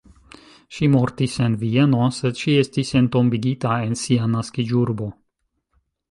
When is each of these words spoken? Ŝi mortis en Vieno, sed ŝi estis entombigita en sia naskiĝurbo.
Ŝi 0.75 0.87
mortis 0.93 1.33
en 1.47 1.57
Vieno, 1.63 2.07
sed 2.19 2.41
ŝi 2.43 2.55
estis 2.61 2.93
entombigita 3.01 3.75
en 3.89 3.93
sia 4.05 4.31
naskiĝurbo. 4.37 5.11